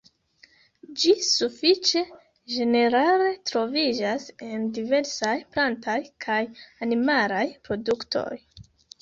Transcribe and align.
Ĝi 1.01 1.11
sufiĉe 1.25 2.01
ĝenerale 2.53 3.27
troviĝas 3.51 4.25
en 4.49 4.65
diversaj 4.79 5.35
plantaj 5.53 5.99
kaj 6.27 6.41
animalaj 6.89 7.45
produktoj. 7.69 8.29